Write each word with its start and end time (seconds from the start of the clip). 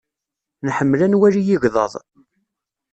Nḥemmel 0.67 0.99
ad 1.05 1.09
nwali 1.11 1.41
igḍaḍ. 1.55 1.93